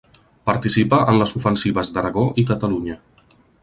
Participa 0.49 1.01
en 1.13 1.21
les 1.21 1.35
Ofensives 1.41 1.95
d'Aragó 1.99 2.27
i 2.45 2.49
Catalunya. 2.55 3.01